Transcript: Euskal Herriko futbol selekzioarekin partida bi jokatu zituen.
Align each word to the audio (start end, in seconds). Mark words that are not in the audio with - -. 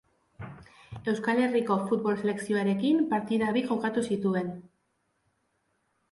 Euskal 1.11 1.41
Herriko 1.41 1.75
futbol 1.91 2.15
selekzioarekin 2.23 3.03
partida 3.11 3.51
bi 3.59 3.63
jokatu 3.67 4.05
zituen. 4.15 4.49